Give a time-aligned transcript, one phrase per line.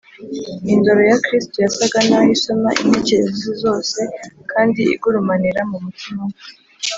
[0.73, 3.99] indoro ya kristo yasaga n’aho isoma intekerezo ze zose
[4.51, 6.37] kandi igurumanira mu mutima we